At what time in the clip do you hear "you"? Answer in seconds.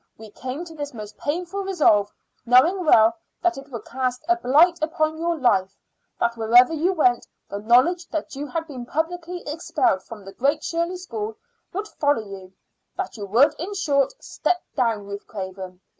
6.73-6.91, 8.35-8.47, 12.25-12.51, 13.15-13.27